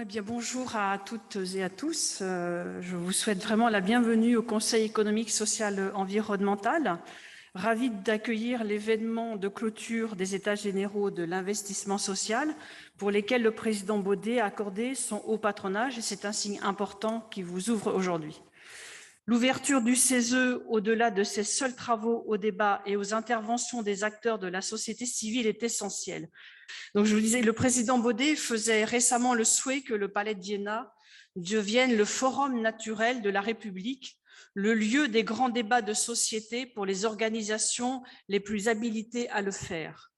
Eh 0.00 0.04
bien, 0.04 0.22
bonjour 0.22 0.76
à 0.76 0.96
toutes 0.96 1.36
et 1.54 1.62
à 1.62 1.68
tous. 1.68 2.20
Euh, 2.22 2.80
je 2.80 2.96
vous 2.96 3.10
souhaite 3.12 3.42
vraiment 3.42 3.68
la 3.68 3.80
bienvenue 3.80 4.36
au 4.36 4.42
Conseil 4.42 4.84
économique, 4.84 5.28
social, 5.28 5.90
environnemental. 5.94 6.98
Ravi 7.58 7.90
d'accueillir 7.90 8.62
l'événement 8.62 9.34
de 9.34 9.48
clôture 9.48 10.14
des 10.14 10.36
États 10.36 10.54
généraux 10.54 11.10
de 11.10 11.24
l'investissement 11.24 11.98
social 11.98 12.54
pour 12.98 13.10
lesquels 13.10 13.42
le 13.42 13.50
président 13.50 13.98
Baudet 13.98 14.38
a 14.38 14.44
accordé 14.44 14.94
son 14.94 15.16
haut 15.26 15.38
patronage 15.38 15.98
et 15.98 16.00
c'est 16.00 16.24
un 16.24 16.30
signe 16.30 16.60
important 16.62 17.20
qui 17.32 17.42
vous 17.42 17.70
ouvre 17.70 17.92
aujourd'hui. 17.92 18.40
L'ouverture 19.26 19.82
du 19.82 19.96
CESE, 19.96 20.60
au-delà 20.68 21.10
de 21.10 21.24
ses 21.24 21.42
seuls 21.42 21.74
travaux 21.74 22.22
au 22.28 22.36
débat 22.36 22.80
et 22.86 22.94
aux 22.94 23.12
interventions 23.12 23.82
des 23.82 24.04
acteurs 24.04 24.38
de 24.38 24.46
la 24.46 24.60
société 24.60 25.04
civile, 25.04 25.48
est 25.48 25.64
essentielle. 25.64 26.28
Donc, 26.94 27.06
je 27.06 27.14
vous 27.16 27.20
disais, 27.20 27.42
le 27.42 27.52
président 27.52 27.98
Baudet 27.98 28.36
faisait 28.36 28.84
récemment 28.84 29.34
le 29.34 29.42
souhait 29.42 29.80
que 29.80 29.94
le 29.94 30.06
Palais 30.06 30.36
de 30.36 30.58
devienne 31.34 31.96
le 31.96 32.04
forum 32.04 32.60
naturel 32.60 33.20
de 33.20 33.30
la 33.30 33.40
République, 33.40 34.17
le 34.58 34.74
lieu 34.74 35.06
des 35.06 35.22
grands 35.22 35.50
débats 35.50 35.82
de 35.82 35.94
société 35.94 36.66
pour 36.66 36.84
les 36.84 37.04
organisations 37.04 38.02
les 38.26 38.40
plus 38.40 38.66
habilitées 38.66 39.30
à 39.30 39.40
le 39.40 39.52
faire. 39.52 40.10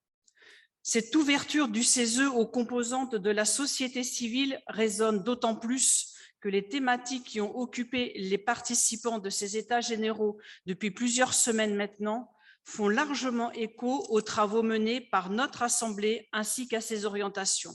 Cette 0.83 1.15
ouverture 1.15 1.69
du 1.69 1.83
CESE 1.83 2.23
aux 2.23 2.47
composantes 2.47 3.15
de 3.15 3.29
la 3.29 3.45
société 3.45 4.03
civile 4.03 4.59
résonne 4.67 5.23
d'autant 5.25 5.57
plus 5.57 6.15
que 6.41 6.49
les 6.49 6.67
thématiques 6.67 7.25
qui 7.25 7.43
ont 7.43 7.55
occupé 7.55 8.15
les 8.17 8.39
participants 8.39 9.19
de 9.19 9.29
ces 9.29 9.59
états 9.59 9.83
généraux 9.83 10.39
depuis 10.65 10.91
plusieurs 10.91 11.35
semaines 11.35 11.77
maintenant 11.77 12.33
font 12.65 12.89
largement 12.89 13.53
écho 13.53 14.07
aux 14.09 14.23
travaux 14.23 14.63
menés 14.63 15.03
par 15.03 15.29
notre 15.29 15.63
Assemblée 15.63 16.31
ainsi 16.33 16.67
qu'à 16.67 16.81
ses 16.81 17.05
orientations. 17.05 17.75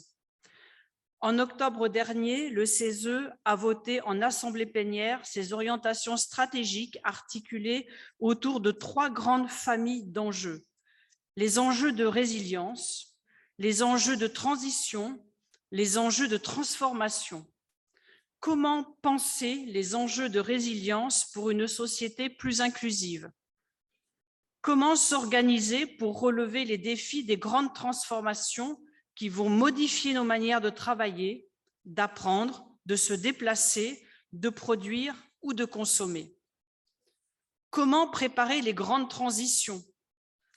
En 1.26 1.40
octobre 1.40 1.88
dernier, 1.88 2.52
le 2.52 2.68
CESE 2.68 3.32
a 3.46 3.56
voté 3.56 4.00
en 4.02 4.22
Assemblée 4.22 4.68
plénière 4.68 5.26
ses 5.26 5.54
orientations 5.54 6.18
stratégiques 6.18 7.00
articulées 7.04 7.88
autour 8.20 8.60
de 8.60 8.70
trois 8.70 9.10
grandes 9.10 9.50
familles 9.50 10.06
d'enjeux. 10.06 10.68
Les 11.36 11.58
enjeux 11.58 11.94
de 11.94 12.06
résilience, 12.06 13.18
les 13.58 13.82
enjeux 13.82 14.18
de 14.18 14.28
transition, 14.28 15.20
les 15.72 15.98
enjeux 15.98 16.28
de 16.28 16.38
transformation. 16.38 17.44
Comment 18.40 18.84
penser 19.02 19.66
les 19.66 19.96
enjeux 19.96 20.30
de 20.30 20.40
résilience 20.40 21.26
pour 21.32 21.50
une 21.50 21.68
société 21.68 22.30
plus 22.30 22.62
inclusive? 22.62 23.32
Comment 24.62 24.96
s'organiser 24.96 25.88
pour 25.88 26.20
relever 26.20 26.66
les 26.66 26.78
défis 26.78 27.24
des 27.24 27.38
grandes 27.38 27.74
transformations 27.74 28.80
qui 29.16 29.30
vont 29.30 29.50
modifier 29.50 30.14
nos 30.14 30.24
manières 30.24 30.62
de 30.62 30.70
travailler, 30.70 31.50
d'apprendre, 31.86 32.68
de 32.86 32.96
se 32.96 33.14
déplacer, 33.14 34.06
de 34.34 34.50
produire 34.50 35.16
ou 35.42 35.54
de 35.54 35.66
consommer 35.66 36.36
Comment 37.76 38.08
préparer 38.08 38.62
les 38.62 38.74
grandes 38.74 39.10
transitions? 39.10 39.84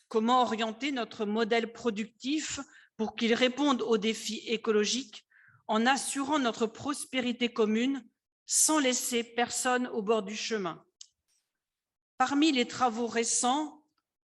Comment 0.06 0.42
orienter 0.42 0.92
notre 0.92 1.26
modèle 1.26 1.72
productif 1.72 2.60
pour 2.96 3.16
qu'il 3.16 3.34
réponde 3.34 3.82
aux 3.82 3.98
défis 3.98 4.38
écologiques 4.46 5.26
en 5.66 5.84
assurant 5.84 6.38
notre 6.38 6.66
prospérité 6.66 7.52
commune 7.52 8.08
sans 8.46 8.78
laisser 8.78 9.24
personne 9.24 9.88
au 9.88 10.00
bord 10.00 10.22
du 10.22 10.36
chemin? 10.36 10.84
Parmi 12.18 12.52
les 12.52 12.68
travaux 12.68 13.08
récents, 13.08 13.77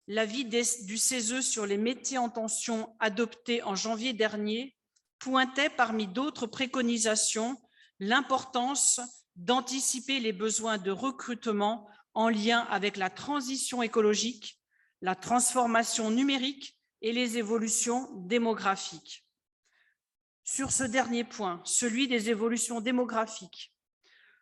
l'avis 0.07 0.45
du 0.45 0.97
CESE 0.97 1.41
sur 1.41 1.65
les 1.65 1.77
métiers 1.77 2.17
en 2.17 2.29
tension 2.29 2.95
adopté 2.99 3.63
en 3.63 3.75
janvier 3.75 4.13
dernier 4.13 4.75
pointait 5.19 5.69
parmi 5.69 6.07
d'autres 6.07 6.47
préconisations 6.47 7.57
l'importance 8.00 9.00
d'anticiper 9.35 10.19
les 10.19 10.33
besoins 10.33 10.78
de 10.78 10.91
recrutement 10.91 11.88
en 12.13 12.29
lien 12.29 12.59
avec 12.69 12.97
la 12.97 13.09
transition 13.09 13.81
écologique, 13.81 14.59
la 15.01 15.16
transformation 15.16 16.11
numérique 16.11 16.78
et 17.01 17.13
les 17.13 17.38
évolutions 17.38 18.09
démographiques. 18.13 19.25
Sur 20.44 20.72
ce 20.72 20.83
dernier 20.83 21.23
point, 21.23 21.61
celui 21.63 22.07
des 22.07 22.29
évolutions 22.29 22.81
démographiques, 22.81 23.73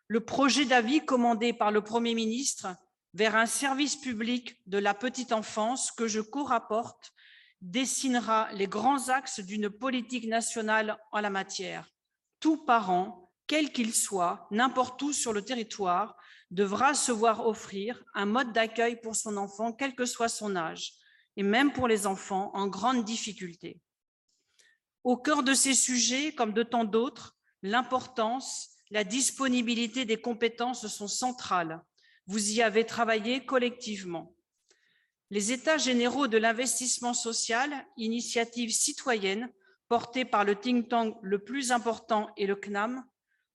le 0.08 0.20
projet 0.20 0.64
d'avis 0.64 1.04
commandé 1.04 1.52
par 1.52 1.70
le 1.70 1.82
Premier 1.82 2.14
ministre 2.14 2.66
vers 3.14 3.36
un 3.36 3.46
service 3.46 3.96
public 3.96 4.58
de 4.66 4.78
la 4.78 4.94
petite 4.94 5.32
enfance 5.32 5.90
que 5.92 6.08
je 6.08 6.20
co-rapporte 6.20 7.12
dessinera 7.60 8.50
les 8.52 8.66
grands 8.66 9.08
axes 9.08 9.40
d'une 9.40 9.70
politique 9.70 10.26
nationale 10.26 10.98
en 11.12 11.20
la 11.20 11.30
matière. 11.30 11.88
Tout 12.40 12.64
parent, 12.64 13.30
quel 13.46 13.72
qu'il 13.72 13.94
soit, 13.94 14.48
n'importe 14.50 15.00
où 15.02 15.12
sur 15.12 15.32
le 15.32 15.44
territoire, 15.44 16.16
devra 16.50 16.94
se 16.94 17.12
voir 17.12 17.46
offrir 17.46 18.02
un 18.14 18.26
mode 18.26 18.52
d'accueil 18.52 19.00
pour 19.00 19.14
son 19.14 19.36
enfant, 19.36 19.72
quel 19.72 19.94
que 19.94 20.06
soit 20.06 20.28
son 20.28 20.56
âge, 20.56 20.94
et 21.36 21.42
même 21.42 21.72
pour 21.72 21.88
les 21.88 22.06
enfants 22.06 22.50
en 22.54 22.66
grande 22.66 23.04
difficulté. 23.04 23.80
Au 25.04 25.16
cœur 25.16 25.42
de 25.42 25.54
ces 25.54 25.74
sujets, 25.74 26.34
comme 26.34 26.52
de 26.52 26.62
tant 26.62 26.84
d'autres, 26.84 27.36
l'importance, 27.62 28.70
la 28.90 29.04
disponibilité 29.04 30.04
des 30.04 30.20
compétences 30.20 30.86
sont 30.88 31.08
centrales. 31.08 31.82
Vous 32.26 32.52
y 32.52 32.62
avez 32.62 32.86
travaillé 32.86 33.44
collectivement. 33.44 34.34
Les 35.30 35.50
États 35.50 35.78
généraux 35.78 36.28
de 36.28 36.38
l'investissement 36.38 37.14
social, 37.14 37.86
initiative 37.96 38.70
citoyenne 38.70 39.50
portée 39.88 40.24
par 40.24 40.44
le 40.44 40.54
think 40.54 40.88
tank 40.88 41.16
le 41.22 41.38
plus 41.38 41.72
important 41.72 42.30
et 42.36 42.46
le 42.46 42.56
CNAM, 42.56 43.04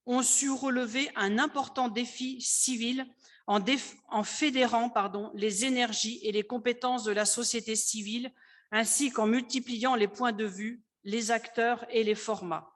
ont 0.05 0.21
su 0.21 0.49
relever 0.49 1.09
un 1.15 1.37
important 1.37 1.87
défi 1.87 2.41
civil 2.41 3.05
en, 3.47 4.23
fédérant 4.23 4.91
les 5.33 5.65
énergies 5.65 6.19
et 6.23 6.31
les 6.31 6.43
compétences 6.43 7.03
de 7.03 7.11
la 7.11 7.25
société 7.25 7.75
civile, 7.75 8.31
ainsi 8.71 9.09
qu'en 9.09 9.25
multipliant 9.25 9.95
les 9.95 10.07
points 10.07 10.33
de 10.33 10.45
vue 10.45 10.83
les 11.03 11.31
acteurs 11.31 11.85
et 11.89 12.03
les 12.03 12.15
formats. 12.15 12.69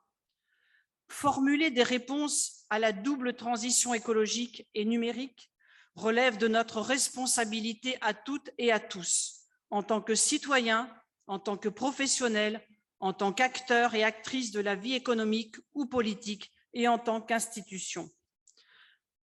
Formuler 1.09 1.69
des 1.69 1.83
réponses 1.83 2.63
à 2.69 2.79
la 2.79 2.93
double 2.93 3.33
transition 3.33 3.93
écologique 3.93 4.65
et 4.73 4.85
numérique 4.85 5.50
relève 5.95 6.37
de 6.37 6.47
notre 6.47 6.81
responsabilité 6.81 7.97
à 8.01 8.13
toutes 8.13 8.49
et 8.57 8.71
à 8.71 8.79
tous, 8.79 9.41
en 9.69 9.83
tant 9.83 10.01
que 10.01 10.15
citoyens, 10.15 10.89
en 11.27 11.39
tant 11.39 11.57
que 11.57 11.69
professionnels, 11.69 12.65
en 12.99 13.13
tant 13.13 13.33
qu'acteurs 13.33 13.95
et 13.95 14.03
actrices 14.03 14.51
de 14.51 14.59
la 14.59 14.75
vie 14.75 14.93
économique 14.93 15.55
ou 15.73 15.85
politique 15.85 16.51
et 16.73 16.87
en 16.87 16.99
tant 16.99 17.21
qu'institution. 17.21 18.09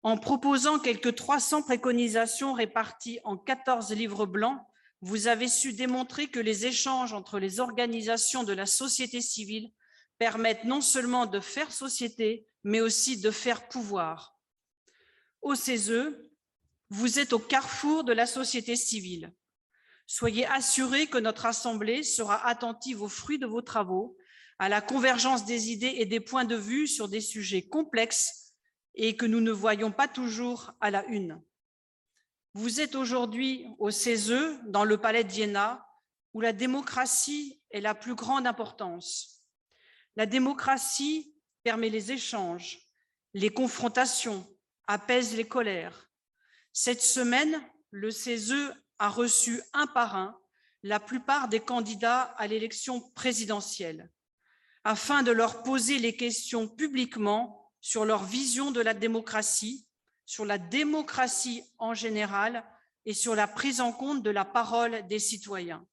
En 0.03 0.17
proposant 0.17 0.79
quelques 0.79 1.15
300 1.15 1.63
préconisations 1.63 2.53
réparties 2.53 3.19
en 3.23 3.37
14 3.37 3.91
livres 3.93 4.25
blancs, 4.25 4.59
vous 5.01 5.27
avez 5.27 5.47
su 5.47 5.73
démontrer 5.73 6.27
que 6.27 6.39
les 6.39 6.65
échanges 6.65 7.13
entre 7.13 7.39
les 7.39 7.59
organisations 7.59 8.43
de 8.43 8.53
la 8.53 8.65
société 8.65 9.21
civile 9.21 9.71
permettent 10.17 10.65
non 10.65 10.81
seulement 10.81 11.25
de 11.25 11.39
faire 11.39 11.71
société, 11.71 12.47
mais 12.63 12.81
aussi 12.81 13.19
de 13.19 13.31
faire 13.31 13.67
pouvoir. 13.67 14.37
Au 15.41 15.55
CESE, 15.55 16.13
vous 16.91 17.19
êtes 17.19 17.31
au 17.31 17.39
carrefour 17.39 18.03
de 18.03 18.11
la 18.11 18.25
société 18.25 18.75
civile. 18.75 19.33
Soyez 20.07 20.45
assurés 20.47 21.07
que 21.07 21.17
notre 21.17 21.45
Assemblée 21.45 22.03
sera 22.03 22.45
attentive 22.45 23.01
aux 23.01 23.07
fruits 23.07 23.39
de 23.39 23.47
vos 23.47 23.61
travaux, 23.61 24.17
à 24.59 24.67
la 24.67 24.81
convergence 24.81 25.45
des 25.45 25.71
idées 25.71 25.93
et 25.99 26.05
des 26.05 26.19
points 26.19 26.43
de 26.43 26.57
vue 26.57 26.87
sur 26.87 27.07
des 27.07 27.21
sujets 27.21 27.61
complexes 27.61 28.53
et 28.93 29.15
que 29.15 29.25
nous 29.25 29.39
ne 29.39 29.53
voyons 29.53 29.93
pas 29.93 30.09
toujours 30.09 30.73
à 30.81 30.91
la 30.91 31.05
une. 31.05 31.41
Vous 32.55 32.81
êtes 32.81 32.95
aujourd'hui 32.95 33.65
au 33.79 33.89
CESE, 33.89 34.59
dans 34.65 34.83
le 34.83 34.97
palais 34.97 35.23
de 35.23 35.31
où 36.33 36.41
la 36.41 36.51
démocratie 36.51 37.61
est 37.71 37.79
la 37.79 37.95
plus 37.95 38.15
grande 38.15 38.45
importance. 38.45 39.45
La 40.17 40.25
démocratie 40.25 41.33
permet 41.63 41.89
les 41.89 42.11
échanges, 42.11 42.79
les 43.33 43.49
confrontations, 43.49 44.45
apaise 44.87 45.37
les 45.37 45.47
colères. 45.47 46.10
Cette 46.73 47.01
semaine, 47.01 47.61
le 47.91 48.11
CESE 48.11 48.73
a 48.99 49.09
reçu 49.09 49.61
un 49.73 49.87
par 49.87 50.15
un 50.15 50.37
la 50.83 50.99
plupart 50.99 51.47
des 51.47 51.59
candidats 51.59 52.21
à 52.37 52.47
l'élection 52.47 53.01
présidentielle, 53.11 54.11
afin 54.83 55.21
de 55.21 55.31
leur 55.31 55.63
poser 55.63 55.99
les 55.99 56.15
questions 56.15 56.67
publiquement 56.67 57.71
sur 57.81 58.05
leur 58.05 58.23
vision 58.23 58.71
de 58.71 58.81
la 58.81 58.93
démocratie 58.93 59.87
sur 60.31 60.45
la 60.45 60.57
démocratie 60.57 61.61
en 61.77 61.93
général 61.93 62.63
et 63.05 63.13
sur 63.13 63.35
la 63.35 63.49
prise 63.49 63.81
en 63.81 63.91
compte 63.91 64.23
de 64.23 64.29
la 64.29 64.45
parole 64.45 65.05
des 65.07 65.19
citoyens. 65.19 65.85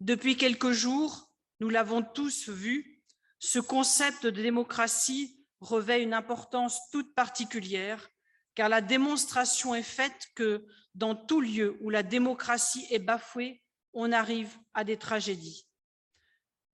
Depuis 0.00 0.38
quelques 0.38 0.70
jours, 0.70 1.30
nous 1.60 1.68
l'avons 1.68 2.02
tous 2.02 2.48
vu, 2.48 3.02
ce 3.38 3.58
concept 3.58 4.24
de 4.24 4.30
démocratie 4.30 5.44
revêt 5.60 6.02
une 6.02 6.14
importance 6.14 6.80
toute 6.90 7.14
particulière 7.14 8.10
car 8.58 8.68
la 8.68 8.80
démonstration 8.80 9.72
est 9.76 9.84
faite 9.84 10.30
que 10.34 10.66
dans 10.96 11.14
tout 11.14 11.40
lieu 11.40 11.78
où 11.80 11.90
la 11.90 12.02
démocratie 12.02 12.84
est 12.90 12.98
bafouée, 12.98 13.62
on 13.92 14.10
arrive 14.10 14.52
à 14.74 14.82
des 14.82 14.96
tragédies. 14.96 15.68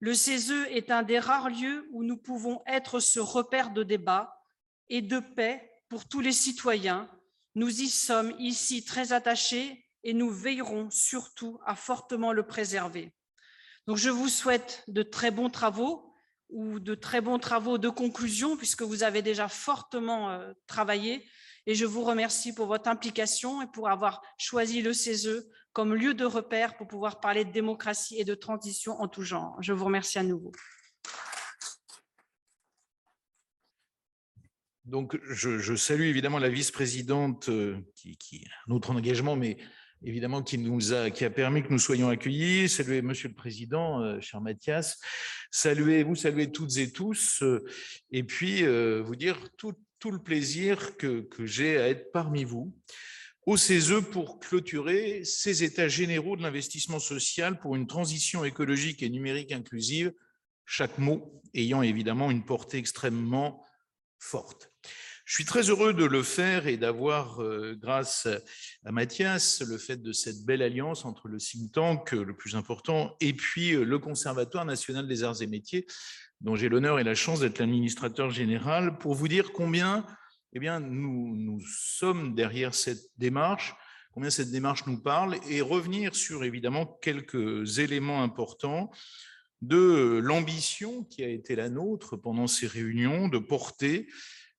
Le 0.01 0.15
CESE 0.15 0.65
est 0.71 0.91
un 0.91 1.03
des 1.03 1.19
rares 1.19 1.51
lieux 1.51 1.87
où 1.93 2.03
nous 2.03 2.17
pouvons 2.17 2.63
être 2.67 3.01
ce 3.01 3.21
repère 3.21 3.71
de 3.71 3.83
débat 3.83 4.35
et 4.89 5.03
de 5.03 5.19
paix 5.19 5.71
pour 5.91 6.09
tous 6.09 6.21
les 6.21 6.33
citoyens. 6.33 7.07
Nous 7.55 7.83
y 7.83 7.89
sommes 7.91 8.35
ici 8.39 8.83
très 8.83 9.13
attachés 9.13 9.87
et 10.05 10.15
nous 10.15 10.31
veillerons 10.31 10.89
surtout 10.89 11.61
à 11.67 11.77
fortement 11.77 12.33
le 12.33 12.47
préserver. 12.47 13.13
Donc 13.87 13.99
je 13.99 14.09
vous 14.09 14.31
souhaite 14.31 14.85
de 14.89 15.03
très 15.03 15.31
bons 15.31 15.51
travaux 15.51 16.15
ou 16.49 16.81
de 16.81 16.95
très 16.95 17.21
bons 17.21 17.39
travaux 17.39 17.77
de 17.77 17.91
conclusion 17.91 18.57
puisque 18.57 18.81
vous 18.81 19.03
avez 19.03 19.21
déjà 19.21 19.49
fortement 19.49 20.31
euh, 20.31 20.55
travaillé 20.67 21.29
et 21.67 21.75
je 21.75 21.85
vous 21.85 22.05
remercie 22.05 22.55
pour 22.55 22.67
votre 22.67 22.89
implication 22.89 23.63
et 23.63 23.67
pour 23.67 23.89
avoir 23.89 24.23
choisi 24.39 24.83
le 24.83 24.93
CESE 24.93 25.49
comme 25.73 25.95
lieu 25.95 26.15
de 26.15 26.25
repère 26.25 26.77
pour 26.77 26.87
pouvoir 26.87 27.21
parler 27.21 27.45
de 27.45 27.53
démocratie 27.53 28.17
et 28.19 28.25
de 28.25 28.35
transition 28.35 29.01
en 29.01 29.09
tout 29.09 29.23
genre. 29.23 29.57
Je 29.61 29.73
vous 29.73 29.85
remercie 29.85 30.19
à 30.19 30.23
nouveau. 30.23 30.53
Donc, 34.85 35.19
je, 35.23 35.75
salue 35.77 36.03
évidemment 36.03 36.39
la 36.39 36.51
vice-présidente 36.51 37.49
euh, 37.49 37.79
qui, 37.97 38.19
qui 38.19 38.45
a 38.47 38.71
un 38.71 38.75
autre 38.75 38.91
engagement, 38.91 39.35
mais 39.35 39.57
évidemment 40.03 40.43
qui 40.43 40.59
nous 40.59 40.93
a, 40.93 41.11
qui 41.11 41.25
a 41.25 41.31
permis 41.31 41.63
que 41.63 41.71
nous 41.71 41.79
soyons 41.79 42.11
accueillis. 42.11 42.69
Saluer 42.69 43.01
Monsieur 43.01 43.29
le 43.29 43.35
Président, 43.35 44.03
euh, 44.03 44.21
cher 44.21 44.43
Mathias. 44.43 45.01
Saluer, 45.51 46.03
vous 46.03 46.17
saluer 46.17 46.53
toutes 46.53 46.77
et 46.77 46.93
tous, 46.93 47.43
euh, 47.43 47.65
et 48.11 48.25
puis 48.25 48.63
vous 48.65 49.17
dire 49.17 49.39
tout, 49.57 49.73
tout 50.05 50.11
le 50.11 50.23
plaisir 50.23 50.99
que, 50.99 51.27
j'ai 51.47 51.79
à 51.79 51.89
être 51.89 52.13
parmi 52.13 52.45
vous 52.45 52.77
au 53.47 53.57
CESE 53.57 54.03
pour 54.13 54.39
clôturer 54.39 55.25
ces 55.25 55.65
états 55.65 55.89
généraux 55.89 56.37
de 56.37 56.43
l'investissement 56.43 56.99
social 56.99 57.59
pour 57.59 57.75
une 57.75 57.87
transition 57.87 58.45
écologique 58.45 59.03
et 59.03 59.09
numérique 59.09 59.51
inclusive, 59.51 60.13
chaque 60.67 60.99
mot 60.99 61.41
ayant 61.55 61.81
évidemment 61.81 62.31
une 62.31 62.45
portée 62.45 62.77
extrêmement 62.77 63.65
forte. 64.19 64.71
Je 65.25 65.37
suis 65.37 65.47
très 65.47 65.71
heureux 65.71 65.95
de 65.95 66.05
le 66.05 66.23
faire 66.23 66.67
et 66.67 66.77
d'avoir, 66.77 67.43
euh, 67.43 67.75
grâce 67.75 68.29
à 68.85 68.93
Mathias, 68.93 69.63
le 69.63 69.79
fait 69.79 69.97
de 69.97 70.13
cette 70.13 70.45
belle 70.45 70.61
alliance 70.61 71.07
entre 71.07 71.29
le 71.29 71.39
think 71.39 71.73
tank, 71.73 72.13
le 72.13 72.37
plus 72.37 72.57
important, 72.57 73.17
et 73.23 73.33
puis 73.33 73.73
euh, 73.73 73.85
le 73.85 73.99
Conservatoire 73.99 74.67
national 74.67 75.09
des 75.09 75.23
arts 75.23 75.41
et 75.41 75.47
métiers, 75.47 75.87
dont 76.45 76.57
j'ai 76.57 76.69
l'honneur 76.69 77.01
et 77.01 77.05
la 77.05 77.15
chance 77.15 77.41
d'être 77.41 77.59
l'administrateur 77.59 78.31
général, 78.31 78.99
pour 78.99 79.15
vous 79.15 79.29
dire 79.29 79.53
combien 79.53 80.07
eh 80.53 80.61
bien, 80.61 80.79
nous, 80.79 81.35
nous 81.35 81.59
sommes 81.67 82.35
derrière 82.35 82.75
cette 82.75 83.11
démarche, 83.17 83.75
combien 84.13 84.31
cette 84.31 84.53
démarche 84.53 84.87
nous 84.87 85.01
parle, 85.01 85.37
et 85.49 85.63
revenir 85.63 86.15
sur 86.15 86.45
évidemment 86.45 86.87
quelques 87.03 87.79
éléments 87.79 88.23
importants 88.23 88.93
de 89.63 90.21
l'ambition 90.23 91.05
qui 91.05 91.25
a 91.25 91.29
été 91.29 91.57
la 91.57 91.71
nôtre 91.71 92.17
pendant 92.17 92.47
ces 92.47 92.67
réunions, 92.67 93.29
de 93.29 93.39
porter 93.39 94.07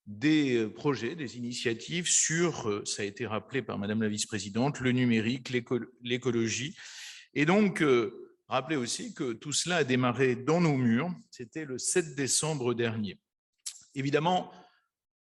des 0.08 0.68
projets, 0.68 1.16
des 1.16 1.38
initiatives 1.38 2.08
sur, 2.08 2.82
ça 2.86 3.04
a 3.04 3.06
été 3.06 3.28
rappelé 3.28 3.62
par 3.62 3.78
Madame 3.78 4.02
la 4.02 4.10
vice-présidente, 4.10 4.80
le 4.80 4.92
numérique, 4.92 5.54
l'écologie. 6.02 6.76
Et 7.36 7.46
donc, 7.46 7.84
Rappelez 8.48 8.76
aussi 8.76 9.14
que 9.14 9.34
tout 9.34 9.52
cela 9.52 9.78
a 9.78 9.84
démarré 9.84 10.36
dans 10.36 10.62
nos 10.62 10.78
murs, 10.78 11.12
c'était 11.32 11.66
le 11.66 11.80
7 11.80 12.16
décembre 12.16 12.76
dernier. 12.76 13.20
Évidemment, 13.96 14.52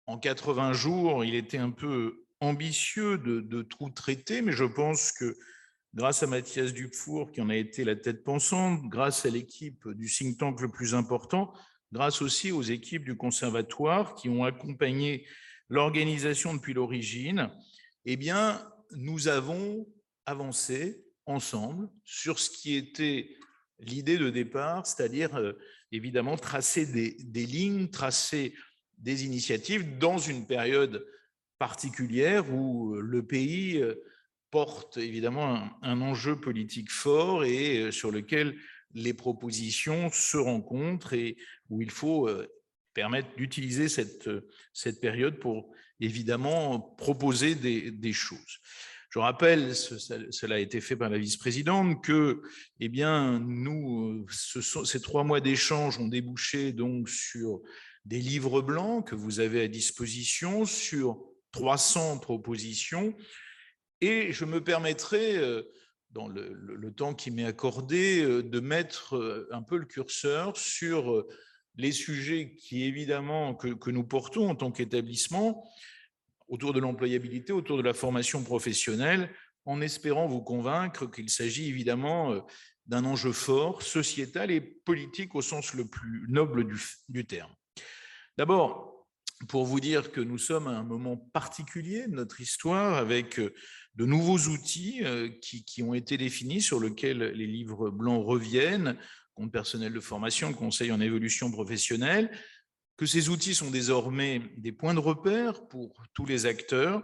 en 0.05 0.19
80 0.19 0.73
jours, 0.73 1.25
il 1.25 1.33
était 1.33 1.57
un 1.57 1.71
peu 1.71 2.25
ambitieux 2.39 3.17
de, 3.17 3.61
tout 3.63 3.89
traiter, 3.89 4.41
mais 4.43 4.51
je 4.51 4.65
pense 4.65 5.11
que 5.11 5.35
grâce 5.95 6.21
à 6.21 6.27
Mathias 6.27 6.73
Dufour, 6.73 7.31
qui 7.31 7.41
en 7.41 7.49
a 7.49 7.55
été 7.55 7.83
la 7.83 7.95
tête 7.95 8.23
pensante, 8.23 8.83
grâce 8.89 9.25
à 9.25 9.29
l'équipe 9.29 9.87
du 9.89 10.07
think 10.07 10.37
tank 10.37 10.61
le 10.61 10.69
plus 10.69 10.93
important, 10.93 11.51
grâce 11.91 12.21
aussi 12.21 12.51
aux 12.51 12.61
équipes 12.61 13.05
du 13.05 13.17
conservatoire 13.17 14.13
qui 14.13 14.29
ont 14.29 14.43
accompagné 14.43 15.25
l'organisation 15.69 16.53
depuis 16.53 16.73
l'origine, 16.73 17.49
eh 18.05 18.17
bien, 18.17 18.61
nous 18.91 19.27
avons 19.27 19.87
avancé 20.27 21.04
ensemble 21.25 21.89
sur 22.03 22.39
ce 22.39 22.49
qui 22.49 22.75
était 22.75 23.35
l'idée 23.79 24.17
de 24.17 24.29
départ, 24.29 24.85
c'est-à-dire 24.85 25.35
euh, 25.35 25.53
évidemment 25.91 26.37
tracer 26.37 26.85
des, 26.85 27.45
lignes, 27.45 27.89
tracer 27.89 28.53
des 28.97 29.25
initiatives 29.25 29.97
dans 29.97 30.17
une 30.17 30.47
période 30.47 31.05
particulière 31.59 32.51
où 32.53 32.95
euh, 32.95 33.01
le 33.01 33.25
pays 33.25 33.77
euh, 33.77 33.95
porte 34.51 34.97
évidemment 34.97 35.69
un, 35.81 36.01
enjeu 36.01 36.39
politique 36.39 36.91
fort 36.91 37.43
et 37.43 37.91
sur 37.91 38.11
lequel 38.11 38.55
les 38.93 39.13
propositions 39.13 40.09
se 40.11 40.37
rencontrent 40.37 41.13
et 41.13 41.35
où 41.69 41.81
il 41.81 41.91
faut 41.91 42.29
permettre 42.93 43.35
d'utiliser 43.35 43.89
cette, 43.89 44.29
cette 44.71 45.01
période 45.01 45.39
pour 45.39 45.73
évidemment 45.99 46.79
proposer 46.79 47.55
des, 47.55 47.91
des 47.91 48.13
choses. 48.13 48.61
Je 49.15 49.19
rappelle, 49.21 49.73
cela 49.73 50.55
a 50.55 50.59
été 50.59 50.81
fait 50.81 50.97
par 50.97 51.09
la 51.09 51.17
vice-présidente, 51.17 52.03
que 52.03 52.41
eh 52.81 52.89
bien, 52.89 53.39
nous, 53.39 54.27
ces 54.29 54.99
trois 54.99 55.23
mois 55.23 55.39
d'échange 55.39 55.97
ont 55.99 56.09
débouché 56.09 56.73
donc 56.73 57.07
sur 57.07 57.61
des 58.03 58.19
livres 58.19 58.61
blancs 58.61 59.07
que 59.07 59.15
vous 59.15 59.39
avez 59.39 59.61
à 59.61 59.69
disposition, 59.69 60.65
sur 60.65 61.17
300 61.53 62.17
propositions. 62.17 63.15
Et 64.01 64.33
je 64.33 64.43
me 64.43 64.61
permettrai, 64.61 65.37
euh, 65.37 65.61
dans 66.11 66.27
le, 66.27 66.91
temps 66.91 67.13
qui 67.13 67.31
m'est 67.31 67.45
accordé, 67.45 68.21
euh, 68.21 68.43
de 68.43 68.59
mettre 68.59 69.15
euh, 69.15 69.47
un 69.49 69.61
peu 69.61 69.77
le 69.77 69.85
curseur 69.85 70.57
sur 70.57 71.25
les 71.77 71.93
sujets 71.93 72.57
qui, 72.59 72.83
évidemment, 72.83 73.55
que 73.55 73.91
nous 73.91 74.03
portons 74.03 74.49
en 74.49 74.55
tant 74.55 74.71
qu'établissement, 74.73 75.63
autour 76.47 76.73
de 76.73 76.79
l'employabilité, 76.79 77.53
autour 77.53 77.77
de 77.77 77.83
la 77.83 77.93
formation 77.93 78.43
professionnelle, 78.43 79.29
en 79.65 79.81
espérant 79.81 80.27
vous 80.27 80.41
convaincre 80.41 81.05
qu'il 81.07 81.29
s'agit 81.29 81.67
évidemment 81.67 82.33
euh, 82.33 82.39
d'un 82.85 83.05
enjeu 83.05 83.31
fort, 83.31 83.81
sociétal 83.81 84.51
et 84.51 84.61
politique 84.61 85.35
au 85.35 85.41
sens 85.41 85.73
le 85.73 85.85
plus 85.85 86.25
noble 86.29 86.67
du, 87.09 87.25
terme. 87.25 87.51
D'abord, 88.37 89.07
pour 89.47 89.65
vous 89.65 89.79
dire 89.79 90.11
que 90.11 90.21
nous 90.21 90.37
sommes 90.37 90.67
à 90.67 90.77
un 90.77 90.83
moment 90.83 91.17
particulier 91.17 92.07
de 92.07 92.13
notre 92.13 92.41
histoire 92.41 92.95
avec 92.95 93.39
euh, 93.39 93.53
de 93.95 94.05
nouveaux 94.05 94.37
outils 94.37 95.03
euh, 95.03 95.29
qui, 95.41 95.65
qui 95.65 95.81
ont 95.81 95.93
été 95.93 96.17
définis, 96.17 96.61
sur 96.61 96.79
lesquels 96.79 97.19
les 97.19 97.47
livres 97.47 97.89
blancs 97.89 98.25
reviennent, 98.25 98.97
compte 99.33 99.51
personnel 99.51 99.93
de 99.93 99.99
formation, 99.99 100.53
conseil 100.53 100.91
en 100.91 101.01
évolution 101.01 101.51
professionnelle, 101.51 102.31
que 102.97 103.05
ces 103.05 103.29
outils 103.29 103.55
sont 103.55 103.71
désormais 103.71 104.41
des 104.57 104.71
points 104.71 104.93
de 104.93 104.99
repère 104.99 105.67
pour 105.67 106.03
tous 106.13 106.25
les 106.25 106.45
acteurs, 106.45 107.03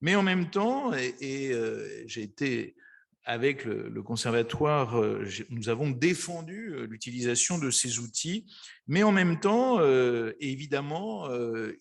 mais 0.00 0.14
en 0.14 0.22
même 0.22 0.50
temps, 0.50 0.92
et, 0.94 1.52
euh, 1.52 2.04
j'ai 2.06 2.22
été 2.22 2.76
avec 3.24 3.64
le, 3.64 4.02
conservatoire, 4.02 4.98
euh, 4.98 5.28
nous 5.50 5.68
avons 5.68 5.90
défendu 5.90 6.70
euh, 6.70 6.86
l'utilisation 6.86 7.58
de 7.58 7.70
ces 7.70 7.98
outils, 7.98 8.46
mais 8.86 9.02
en 9.02 9.12
même 9.12 9.38
temps, 9.38 9.80
évidemment, 10.40 11.28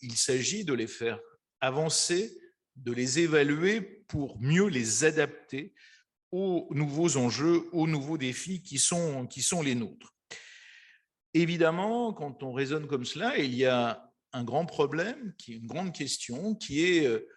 il 0.01 0.15
s'agit 0.17 0.65
de 0.65 0.73
les 0.73 0.87
faire 0.87 1.19
avancer, 1.61 2.37
de 2.75 2.91
les 2.91 3.19
évaluer 3.19 3.81
pour 3.81 4.39
mieux 4.41 4.67
les 4.67 5.05
adapter 5.05 5.73
aux 6.31 6.67
nouveaux 6.71 7.15
enjeux, 7.17 7.63
aux 7.71 7.87
nouveaux 7.87 8.17
défis 8.17 8.61
qui 8.61 8.77
sont, 8.77 9.25
qui 9.27 9.41
sont 9.41 9.61
les 9.61 9.75
nôtres. 9.75 10.16
Évidemment, 11.37 12.13
quand 12.13 12.41
on 12.41 12.51
raisonne 12.51 12.87
comme 12.87 13.05
cela, 13.05 13.37
il 13.37 13.53
y 13.53 13.65
a 13.65 14.11
un 14.33 14.43
grand 14.43 14.65
problème, 14.65 15.35
qui 15.37 15.53
une 15.53 15.67
grande 15.67 15.93
question, 15.93 16.55
qui 16.55 16.83
est 16.83 17.05
euh, 17.05 17.27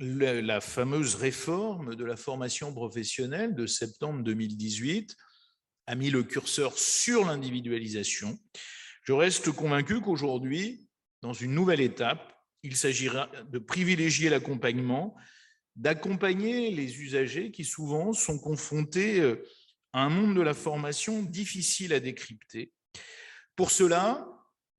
la 0.00 0.60
fameuse 0.60 1.14
réforme 1.14 1.94
de 1.94 2.04
la 2.04 2.16
formation 2.16 2.74
professionnelle 2.74 3.54
de 3.54 3.66
septembre 3.66 4.24
2018 4.24 5.14
a 5.86 5.94
mis 5.94 6.10
le 6.10 6.24
curseur 6.24 6.76
sur 6.76 7.24
l'individualisation. 7.24 8.36
Je 9.04 9.12
reste 9.12 9.52
convaincu 9.52 10.00
qu'aujourd'hui, 10.00 10.88
dans 11.22 11.34
une 11.34 11.54
nouvelle 11.54 11.82
étape, 11.82 12.36
il 12.64 12.74
s'agira 12.74 13.30
de 13.48 13.60
privilégier 13.60 14.28
l'accompagnement, 14.28 15.14
d'accompagner 15.76 16.72
les 16.72 17.00
usagers 17.00 17.52
qui 17.52 17.64
souvent 17.64 18.12
sont 18.12 18.40
confrontés 18.40 19.20
euh, 19.20 19.44
à 19.92 20.02
un 20.02 20.08
monde 20.08 20.34
de 20.34 20.42
la 20.42 20.54
formation 20.54 21.22
difficile 21.22 21.92
à 21.92 22.00
décrypter, 22.00 22.72
pour 23.56 23.70
cela, 23.70 24.26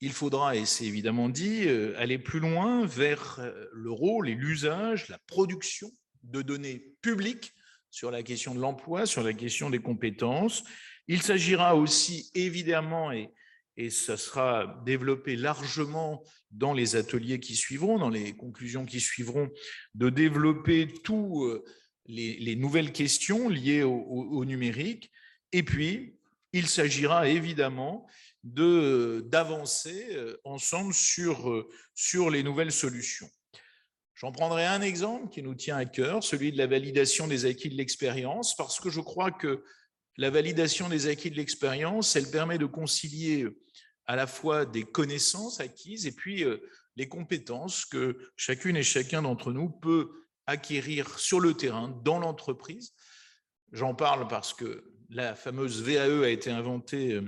il 0.02 0.12
faudra, 0.12 0.56
et 0.56 0.66
c'est 0.66 0.86
évidemment 0.86 1.30
dit, 1.30 1.68
euh, 1.68 1.94
aller 1.98 2.20
plus 2.20 2.40
loin 2.40 2.86
vers 2.86 3.38
euh, 3.40 3.66
le 3.74 3.92
rôle 3.92 4.30
et 4.30 4.36
l'usage, 4.36 5.08
la 5.08 5.18
production 5.28 5.90
de 6.24 6.42
données 6.42 6.94
publiques 7.02 7.54
sur 7.90 8.12
la 8.12 8.22
question 8.22 8.54
de 8.54 8.60
l'emploi, 8.60 9.06
sur 9.06 9.24
la 9.24 9.34
question 9.34 9.70
des 9.70 9.80
compétences. 9.80 10.64
Il 11.08 11.22
s'agira 11.22 11.76
aussi 11.76 12.30
évidemment, 12.34 13.12
et, 13.12 13.32
ça 13.90 14.16
sera 14.16 14.82
développé 14.86 15.36
largement 15.36 16.24
dans 16.50 16.74
les 16.74 16.96
ateliers 16.96 17.42
qui 17.42 17.56
suivront, 17.56 18.00
dans 18.00 18.10
les 18.10 18.34
conclusions 18.34 18.86
qui 18.86 19.02
suivront, 19.02 19.50
de 19.96 20.10
développer 20.10 20.88
tous 21.04 21.62
les, 22.06 22.56
nouvelles 22.56 22.94
questions 22.94 23.50
liées 23.50 23.84
au 23.84 24.46
numérique. 24.46 25.12
Et 25.52 25.62
puis, 25.62 26.16
il 26.54 26.68
s'agira 26.68 27.28
évidemment 27.28 28.08
d'avancer 28.46 30.08
euh, 30.12 30.38
ensemble 30.44 30.94
sur, 30.94 31.50
euh, 31.50 31.68
sur 31.96 32.30
les 32.30 32.44
nouvelles 32.44 32.72
solutions. 32.72 33.30
J'en 34.14 34.32
prendrai 34.32 34.66
un 34.66 34.82
exemple 34.82 35.30
qui 35.30 35.42
nous 35.42 35.56
tient 35.56 35.78
à 35.78 35.86
cœur, 35.86 36.24
celui 36.24 36.52
de 36.52 36.58
la 36.58 36.68
validation 36.68 37.28
des 37.28 37.46
acquis 37.46 37.70
de 37.70 37.76
l'expérience, 37.76 38.56
parce 38.56 38.80
que 38.80 38.90
je 38.90 39.02
crois 39.02 39.32
que 39.32 39.64
la 40.18 40.30
validation 40.30 40.88
des 40.90 41.08
acquis 41.08 41.32
de 41.32 41.36
l'expérience, 41.36 42.16
elle 42.16 42.30
permet 42.30 42.60
de 42.60 42.68
concilier 42.68 43.48
à 44.06 44.16
la 44.16 44.28
fois 44.28 44.66
des 44.66 44.84
connaissances 44.84 45.60
acquises 45.60 46.06
et 46.06 46.12
puis 46.12 46.44
euh, 46.44 46.58
les 46.96 47.10
compétences 47.10 47.84
que 47.84 48.32
chacune 48.38 48.78
et 48.78 48.84
chacun 48.84 49.24
d'entre 49.24 49.52
nous 49.52 49.70
peut 49.70 50.12
acquérir 50.46 51.18
sur 51.18 51.40
le 51.40 51.56
terrain, 51.56 51.90
dans 52.06 52.20
l'entreprise. 52.20 52.94
J'en 53.72 53.96
parle 53.96 54.28
parce 54.28 54.54
que 54.54 54.84
la 55.10 55.36
fameuse 55.36 55.82
VAE 55.82 56.24
a 56.24 56.30
été 56.30 56.52
inventée 56.52 57.20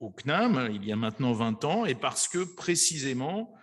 au 0.00 0.10
CNAM 0.10 0.70
il 0.74 0.84
y 0.84 0.92
a 0.92 0.96
maintenant 0.96 1.32
20 1.32 1.64
ans 1.64 1.84
et 1.84 1.94
parce 1.94 2.28
que 2.28 2.44
précisément 2.44 3.54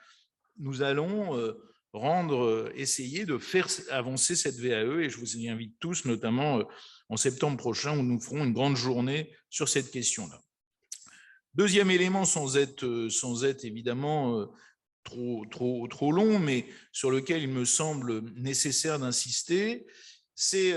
nous 0.58 0.82
allons 0.82 1.38
euh, 1.38 1.54
rendre, 1.94 2.44
euh, 2.44 2.72
essayer 2.76 3.26
de 3.26 3.38
faire 3.38 3.68
avancer 3.90 4.36
cette 4.36 4.56
VAE 4.56 5.02
et 5.02 5.10
je 5.10 5.18
vous 5.18 5.38
y 5.38 5.50
invite 5.50 5.76
tous, 5.80 6.06
notamment 6.06 6.60
euh, 6.60 6.64
en 7.10 7.18
septembre 7.18 7.58
prochain 7.58 7.98
où 7.98 8.04
nous 8.04 8.20
ferons 8.20 8.44
une 8.44 8.54
grande 8.54 8.76
journée 8.76 9.32
sur 9.50 9.70
cette 9.70 9.92
question-là. 9.92 10.42
Deuxième 11.54 11.92
élément, 11.92 12.26
sans 12.26 12.58
être, 12.58 13.08
sans 13.10 13.46
être 13.46 13.64
évidemment 13.64 14.46
trop, 15.06 15.46
trop, 15.50 15.88
trop 15.88 16.12
long, 16.12 16.38
mais 16.38 16.66
sur 16.92 17.12
lequel 17.12 17.44
il 17.44 17.50
me 17.50 17.64
semble 17.64 18.30
nécessaire 18.36 19.00
d'insister, 19.00 19.88
c'est 20.34 20.74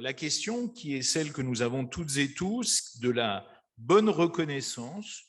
la 0.00 0.14
question 0.14 0.66
qui 0.68 0.94
est 0.94 1.02
celle 1.02 1.30
que 1.30 1.42
nous 1.42 1.60
avons 1.60 1.84
toutes 1.84 2.16
et 2.16 2.32
tous 2.32 2.98
de 3.00 3.10
la 3.10 3.46
bonne 3.78 4.08
reconnaissance 4.08 5.24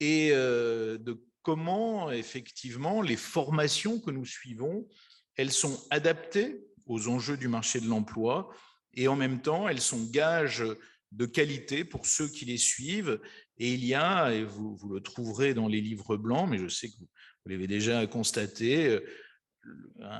et 0.00 0.30
euh, 0.32 0.98
de 0.98 1.22
comment 1.42 2.10
effectivement 2.10 3.02
les 3.02 3.16
formations 3.16 4.00
que 4.00 4.10
nous 4.10 4.24
suivons, 4.24 4.88
elles 5.36 5.52
sont 5.52 5.80
adaptées 5.90 6.64
aux 6.86 7.08
enjeux 7.08 7.36
du 7.36 7.48
marché 7.48 7.80
de 7.80 7.86
l'emploi 7.86 8.50
et 8.94 9.08
en 9.08 9.16
même 9.16 9.40
temps 9.40 9.68
elles 9.68 9.80
sont 9.80 10.04
gages 10.10 10.64
de 11.12 11.26
qualité 11.26 11.84
pour 11.84 12.06
ceux 12.06 12.28
qui 12.28 12.44
les 12.44 12.58
suivent. 12.58 13.20
Et 13.58 13.72
il 13.72 13.84
y 13.84 13.94
a, 13.94 14.32
et 14.32 14.44
vous, 14.44 14.76
vous 14.76 14.88
le 14.88 15.00
trouverez 15.00 15.54
dans 15.54 15.68
les 15.68 15.80
livres 15.80 16.16
blancs, 16.16 16.48
mais 16.50 16.58
je 16.58 16.68
sais 16.68 16.88
que 16.88 16.96
vous, 16.98 17.08
l'avez 17.46 17.68
déjà 17.68 18.06
constaté, 18.08 18.98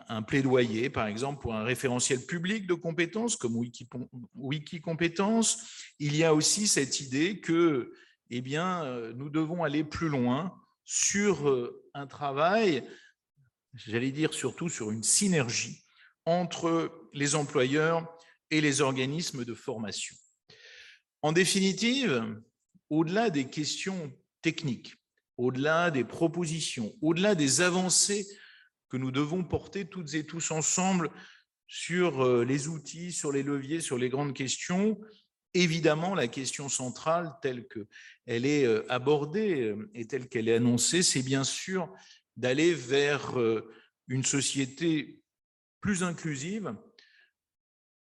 un 0.09 0.23
plaidoyer, 0.23 0.91
par 0.91 1.07
exemple, 1.07 1.41
pour 1.41 1.55
un 1.55 1.65
référentiel 1.65 2.25
public 2.25 2.67
de 2.67 2.75
compétences 2.75 3.37
comme 3.37 3.57
Wiki. 3.57 3.89
Il 5.99 6.17
y 6.17 6.25
a 6.25 6.35
aussi 6.35 6.67
cette 6.67 7.01
idée 7.01 7.41
que 7.41 7.93
eh 8.31 8.41
bien, 8.41 8.85
euh, 8.85 9.13
nous 9.15 9.31
devons 9.31 9.63
aller 9.63 9.85
plus 9.85 10.09
loin 10.09 10.53
sur 10.85 11.49
euh, 11.49 11.85
un 11.95 12.07
travail, 12.07 12.87
j'allais 13.75 14.11
dire 14.11 14.35
surtout 14.35 14.69
sur 14.69 14.91
une 14.91 15.03
synergie 15.03 15.83
entre 16.25 17.09
les 17.13 17.35
employeurs 17.35 18.07
et 18.51 18.61
les 18.61 18.81
organismes 18.81 19.45
de 19.45 19.55
formation. 19.55 20.17
En 21.23 21.33
définitive, 21.33 22.41
au-delà 22.91 23.31
des 23.31 23.49
questions 23.49 24.13
techniques, 24.43 24.97
au-delà 25.37 25.91
des 25.91 26.05
propositions, 26.05 26.95
au-delà 27.01 27.35
des 27.35 27.61
avancées 27.61 28.27
que 28.89 28.97
nous 28.97 29.11
devons 29.11 29.45
porter 29.45 29.87
toutes 29.87 30.15
et 30.15 30.25
tous 30.25 30.51
ensemble 30.51 31.11
sur 31.69 32.25
euh, 32.25 32.45
les 32.45 32.69
outils, 32.69 33.13
sur 33.13 33.33
les 33.33 33.43
leviers, 33.43 33.81
sur 33.81 33.99
les 33.99 34.09
grandes 34.09 34.35
questions. 34.35 34.99
Évidemment, 35.55 36.15
la 36.15 36.29
question 36.29 36.69
centrale 36.69 37.33
telle 37.43 37.67
qu'elle 37.67 38.47
est 38.47 38.65
euh, 38.65 38.85
abordée 38.91 39.63
euh, 39.63 39.91
et 39.95 40.07
telle 40.07 40.29
qu'elle 40.29 40.49
est 40.49 40.57
annoncée, 40.57 41.03
c'est 41.03 41.23
bien 41.23 41.45
sûr 41.45 41.93
d'aller 42.37 42.75
vers 42.75 43.35
une 44.09 44.23
société 44.23 45.23
plus 45.81 46.03
inclusive, 46.03 46.77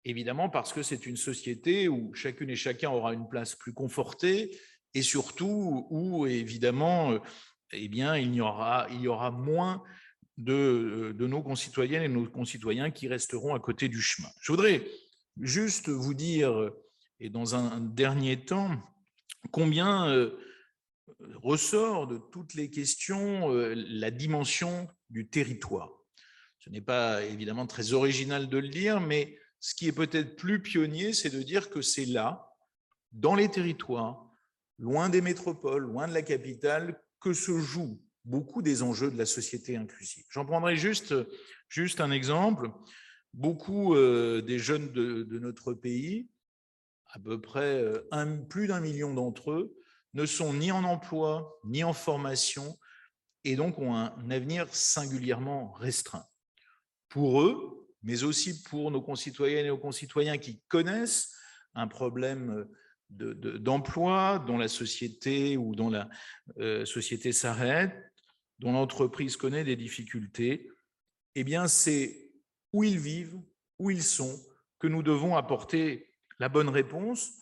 évidemment 0.05 0.51
parce 0.51 0.75
que 0.75 0.83
c'est 0.83 1.07
une 1.07 1.17
société 1.17 1.89
où 1.89 2.13
chacune 2.13 2.51
et 2.51 2.57
chacun 2.57 2.91
aura 2.91 3.15
une 3.15 3.27
place 3.27 3.55
plus 3.55 3.73
confortée 3.73 4.61
et 4.93 5.01
surtout 5.01 5.87
où, 5.89 6.27
évidemment, 6.27 7.19
eh 7.73 7.89
bien, 7.89 8.19
il, 8.19 8.35
y 8.35 8.43
aura, 8.43 8.87
il 8.91 9.01
y 9.01 9.09
aura 9.09 9.31
moins 9.31 9.83
de, 10.39 11.15
nos 11.19 11.43
concitoyennes 11.43 12.03
et 12.03 12.09
nos 12.09 12.25
concitoyens 12.25 12.91
qui 12.91 13.09
resteront 13.09 13.55
à 13.55 13.61
côté 13.61 13.89
du 13.89 14.01
chemin. 14.01 14.29
Je 14.41 14.53
voudrais 14.53 14.87
juste 15.41 15.89
vous 15.89 16.15
dire, 16.15 16.71
et 17.21 17.29
dans 17.29 17.55
un 17.55 17.81
dernier 17.81 18.45
temps, 18.45 18.81
combien 19.51 20.09
euh, 20.09 20.39
ressort 21.43 22.07
de 22.07 22.19
toutes 22.19 22.55
les 22.55 22.71
questions 22.71 23.53
euh, 23.53 23.75
la 23.75 24.11
dimension 24.11 24.89
du 25.11 25.29
territoire. 25.29 25.91
Ce 26.61 26.71
n'est 26.71 26.81
pas 26.81 27.25
évidemment 27.25 27.67
très 27.67 27.93
original 27.93 28.49
de 28.49 28.59
le 28.59 28.69
dire, 28.69 29.01
mais 29.01 29.37
ce 29.61 29.75
qui 29.75 29.89
est 29.89 29.93
peut-être 29.93 30.37
plus 30.37 30.63
pionnier, 30.63 31.13
c'est 31.13 31.31
de 31.31 31.43
dire 31.43 31.71
que 31.71 31.83
c'est 31.83 32.07
là, 32.07 32.49
dans 33.11 33.35
les 33.35 33.51
territoires, 33.51 34.25
loin 34.79 35.09
des 35.09 35.21
métropoles, 35.21 35.85
loin 35.85 36.07
de 36.07 36.15
la 36.15 36.23
capitale, 36.23 37.03
que 37.21 37.33
se 37.33 37.59
joue 37.59 38.01
beaucoup 38.29 38.63
des 38.63 38.83
enjeux 38.83 39.11
de 39.11 39.17
la 39.17 39.27
société 39.27 39.77
inclusive. 39.77 40.25
J'en 40.31 40.45
prendrai 40.45 40.77
juste, 40.77 41.15
juste 41.69 42.01
un 42.01 42.11
exemple. 42.11 42.71
Beaucoup 43.35 43.95
euh, 43.95 44.43
des 44.43 44.59
jeunes 44.59 44.93
de, 44.93 45.39
notre 45.39 45.73
pays, 45.73 46.29
à 47.07 47.19
peu 47.19 47.41
près 47.41 47.83
euh, 47.83 48.07
un, 48.11 48.37
plus 48.37 48.67
d'un 48.67 48.81
million 48.81 49.15
d'entre 49.15 49.53
eux, 49.53 49.75
ne 50.15 50.27
sont 50.27 50.55
ni 50.55 50.71
en 50.73 50.85
emploi, 50.85 51.59
ni 51.65 51.85
en 51.85 51.93
formation, 51.93 52.79
et 53.45 53.57
donc 53.57 53.79
ont 53.79 53.95
un 53.95 54.31
avenir 54.31 54.67
singulièrement 54.75 55.73
restreint. 55.73 56.27
Pour 57.09 57.43
eux, 57.43 57.89
mais 58.03 58.25
aussi 58.25 58.63
pour 58.63 58.91
nos 58.91 59.01
concitoyennes 59.01 59.67
et 59.67 59.69
nos 59.69 59.79
concitoyens 59.79 60.39
qui 60.39 60.61
connaissent 60.69 61.35
un 61.75 61.89
problème 61.89 62.67
d'emploi 63.11 64.45
dont 64.47 64.59
la 64.59 64.69
société 64.69 65.57
ou 65.57 65.75
dont 65.75 65.91
la 65.91 66.09
euh, 66.59 66.85
société 66.85 67.33
s'arrête, 67.33 68.08
dont 68.59 68.73
l'entreprise 68.73 69.37
connaît 69.37 69.65
des 69.65 69.77
difficultés, 69.77 70.69
eh 71.35 71.45
bien, 71.45 71.69
c'est 71.69 72.33
où 72.73 72.85
ils 72.85 72.99
vivent, 72.99 73.41
où 73.79 73.91
ils 73.91 74.03
sont, 74.03 74.39
que 74.79 74.87
nous 74.87 75.03
devons 75.03 75.37
apporter 75.37 76.11
la 76.39 76.49
bonne 76.49 76.69
réponse. 76.69 77.33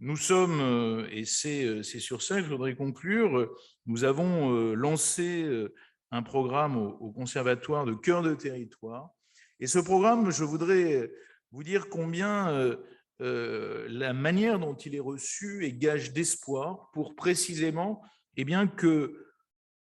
Nous 0.00 0.16
sommes, 0.16 0.60
euh, 0.60 1.06
et 1.10 1.24
euh, 1.46 1.82
c'est 1.82 2.00
sur 2.00 2.22
ça 2.22 2.36
que 2.36 2.44
je 2.44 2.50
voudrais 2.50 2.74
conclure, 2.74 3.54
nous 3.86 4.04
avons 4.04 4.54
euh, 4.54 4.74
lancé 4.74 5.48
un 6.10 6.22
programme 6.22 6.76
au 6.76 7.10
Conservatoire 7.12 7.84
de 7.84 7.94
cœur 7.94 8.22
de 8.22 8.34
territoire. 8.34 9.10
Et 9.60 9.66
ce 9.66 9.78
programme, 9.78 10.30
je 10.30 10.44
voudrais 10.44 11.10
vous 11.52 11.62
dire 11.62 11.88
combien 11.88 12.76
la 13.20 14.12
manière 14.12 14.58
dont 14.58 14.74
il 14.74 14.94
est 14.96 15.00
reçu 15.00 15.64
est 15.64 15.72
gage 15.72 16.12
d'espoir 16.12 16.90
pour 16.92 17.14
précisément 17.14 18.02
eh 18.36 18.44
bien, 18.44 18.66
que 18.66 19.31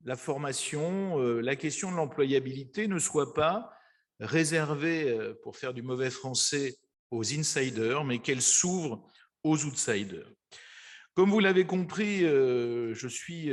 la 0.06 0.16
formation, 0.16 1.20
euh, 1.20 1.42
la 1.42 1.56
question 1.56 1.92
de 1.92 1.98
l'employabilité 1.98 2.88
ne 2.88 3.00
soit 3.00 3.34
pas 3.34 3.74
réservée, 4.20 5.10
euh, 5.10 5.34
pour 5.44 5.58
faire 5.58 5.74
du 5.74 5.82
mauvais 5.82 6.10
français, 6.10 6.76
aux 7.12 7.34
insiders, 7.34 8.04
mais 8.04 8.20
qu'elle 8.20 8.42
s'ouvre 8.42 9.08
aux 9.44 9.66
outsiders. 9.66 10.30
Comme 11.14 11.30
vous 11.30 11.40
l'avez 11.40 11.66
compris, 11.66 12.26
euh, 12.26 12.94
je 12.96 13.08
suis 13.08 13.52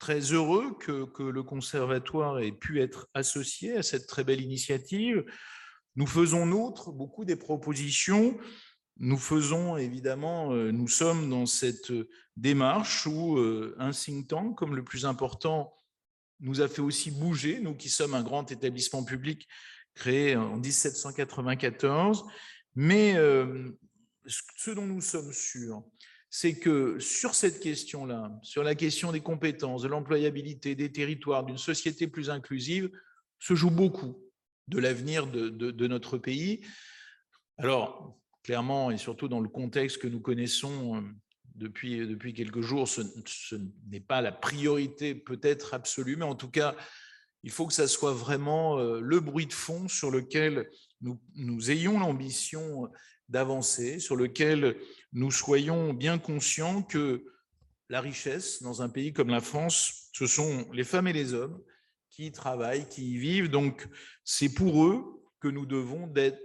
très 0.00 0.20
heureux 0.32 0.76
que, 0.80 1.22
le 1.22 1.42
conservatoire 1.42 2.40
ait 2.40 2.52
pu 2.52 2.80
être 2.82 3.08
associé 3.14 3.76
à 3.76 3.82
cette 3.82 4.06
très 4.06 4.24
belle 4.24 4.40
initiative. 4.40 5.24
Nous 5.94 6.06
faisons 6.06 6.46
nôtre 6.46 6.90
beaucoup 6.90 7.24
des 7.24 7.36
propositions 7.36 8.36
nous 8.98 9.18
faisons 9.18 9.76
évidemment, 9.76 10.52
euh, 10.52 10.70
nous 10.70 10.88
sommes 10.88 11.28
dans 11.28 11.46
cette 11.46 11.92
démarche 12.36 13.06
où 13.06 13.38
euh, 13.38 13.74
un 13.78 13.90
think 13.90 14.28
tank, 14.28 14.56
comme 14.56 14.76
le 14.76 14.84
plus 14.84 15.04
important, 15.04 15.74
nous 16.40 16.60
a 16.60 16.68
fait 16.68 16.82
aussi 16.82 17.10
bouger, 17.10 17.60
nous 17.60 17.74
qui 17.74 17.88
sommes 17.88 18.14
un 18.14 18.22
grand 18.22 18.50
établissement 18.50 19.04
public 19.04 19.48
créé 19.94 20.36
en 20.36 20.56
1794. 20.56 22.24
Mais 22.74 23.14
euh, 23.16 23.70
ce 24.26 24.70
dont 24.70 24.86
nous 24.86 25.00
sommes 25.00 25.32
sûrs, 25.32 25.84
c'est 26.28 26.58
que 26.58 26.98
sur 26.98 27.34
cette 27.34 27.60
question-là, 27.60 28.32
sur 28.42 28.64
la 28.64 28.74
question 28.74 29.12
des 29.12 29.20
compétences, 29.20 29.82
de 29.82 29.88
l'employabilité, 29.88 30.74
des 30.74 30.90
territoires, 30.90 31.44
d'une 31.44 31.58
société 31.58 32.08
plus 32.08 32.30
inclusive, 32.30 32.90
se 33.38 33.54
joue 33.54 33.70
beaucoup 33.70 34.20
de 34.66 34.78
l'avenir 34.78 35.26
de, 35.26 35.48
de, 35.50 35.86
notre 35.86 36.18
pays. 36.18 36.64
Alors, 37.58 38.18
clairement, 38.44 38.92
et 38.92 38.98
surtout 38.98 39.26
dans 39.26 39.40
le 39.40 39.48
contexte 39.48 39.98
que 39.98 40.06
nous 40.06 40.20
connaissons 40.20 40.96
euh, 40.96 41.00
depuis, 41.56 42.06
depuis 42.06 42.32
quelques 42.34 42.60
jours, 42.60 42.86
ce, 42.86 43.02
n'est 43.90 44.00
pas 44.00 44.20
la 44.20 44.30
priorité 44.30 45.16
peut-être 45.16 45.74
absolue, 45.74 46.14
mais 46.14 46.24
en 46.24 46.36
tout 46.36 46.50
cas, 46.50 46.76
il 47.42 47.50
faut 47.50 47.66
que 47.66 47.74
ça 47.74 47.88
soit 47.88 48.12
vraiment 48.12 48.78
le 48.78 49.20
bruit 49.20 49.46
de 49.46 49.52
fond 49.52 49.86
sur 49.86 50.10
lequel 50.10 50.70
nous, 51.02 51.20
nous 51.34 51.70
ayons 51.70 51.98
l'ambition 51.98 52.90
d'avancer, 53.28 53.98
sur 53.98 54.16
lequel 54.16 54.76
nous 55.12 55.30
soyons 55.30 55.92
bien 55.92 56.18
conscients 56.18 56.82
que 56.82 57.24
la 57.88 58.00
richesse 58.00 58.62
dans 58.62 58.82
un 58.82 58.88
pays 58.88 59.12
comme 59.12 59.28
la 59.28 59.40
France, 59.40 60.08
ce 60.12 60.26
sont 60.26 60.66
les 60.72 60.84
femmes 60.84 61.08
et 61.08 61.12
les 61.12 61.34
hommes 61.34 61.60
qui 62.10 62.32
travaillent, 62.32 62.88
qui 62.88 63.12
y 63.12 63.16
vivent. 63.18 63.50
Donc, 63.50 63.86
c'est 64.24 64.52
pour 64.52 64.86
eux 64.86 65.22
que 65.40 65.48
nous 65.48 65.66
devons 65.66 66.06
d'être, 66.06 66.40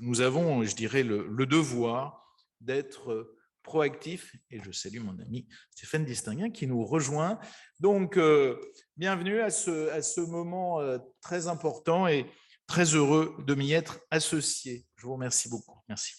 nous 0.00 0.20
avons, 0.20 0.62
je 0.64 0.74
dirais, 0.74 1.02
le, 1.02 1.46
devoir 1.46 2.24
d'être 2.60 3.36
proactifs. 3.62 4.34
Et 4.50 4.60
je 4.62 4.72
salue 4.72 5.00
mon 5.00 5.18
ami 5.20 5.48
Stéphane 5.70 6.04
Distinguin 6.04 6.50
qui 6.50 6.66
nous 6.66 6.84
rejoint. 6.84 7.38
Donc, 7.78 8.16
euh, 8.16 8.60
bienvenue 8.96 9.40
à 9.40 9.50
ce, 9.50 9.90
à 9.90 10.02
ce 10.02 10.20
moment 10.20 10.80
euh, 10.80 10.98
très 11.20 11.46
important 11.46 12.06
et 12.06 12.26
très 12.66 12.94
heureux 12.94 13.36
de 13.46 13.54
m'y 13.54 13.72
être 13.72 14.00
associé. 14.10 14.86
Je 14.96 15.06
vous 15.06 15.14
remercie 15.14 15.48
beaucoup. 15.48 15.78
Merci. 15.88 16.14